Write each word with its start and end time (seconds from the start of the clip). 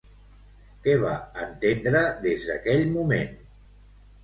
Què 0.87 0.95
va 1.03 1.11
entendre 1.43 2.03
des 2.25 2.49
d'aquell 2.51 2.85
moment? 2.99 3.39